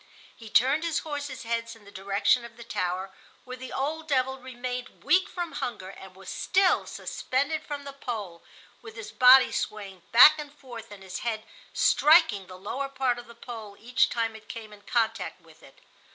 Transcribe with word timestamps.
He 0.35 0.49
turned 0.49 0.83
his 0.83 0.97
horses' 1.05 1.43
heads 1.43 1.75
in 1.75 1.85
the 1.85 1.91
direction 1.91 2.43
of 2.43 2.57
the 2.57 2.63
tower, 2.63 3.11
where 3.45 3.55
the 3.55 3.71
old 3.71 4.07
devil 4.07 4.39
remained 4.39 5.03
weak 5.03 5.29
from 5.29 5.51
hunger 5.51 5.89
and 5.89 6.15
was 6.15 6.27
still 6.27 6.87
suspended 6.87 7.61
from 7.61 7.83
the 7.83 7.93
pole, 7.93 8.41
with 8.81 8.95
his 8.95 9.11
body 9.11 9.51
swaying 9.51 10.01
back 10.11 10.39
and 10.39 10.51
forth 10.57 10.89
and 10.89 11.03
his 11.03 11.19
head 11.19 11.43
striking 11.71 12.47
the 12.47 12.57
lower 12.57 12.89
part 12.89 13.19
of 13.19 13.27
the 13.27 13.35
pole 13.35 13.77
each 13.79 14.09
time 14.09 14.35
it 14.35 14.49
came 14.49 14.73
in 14.73 14.81
contact 14.81 15.39
with 15.41 15.61
it. 15.61 15.77